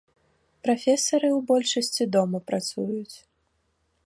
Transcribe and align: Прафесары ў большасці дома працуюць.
Прафесары 0.67 1.29
ў 1.37 1.45
большасці 1.53 2.03
дома 2.17 2.37
працуюць. 2.51 3.17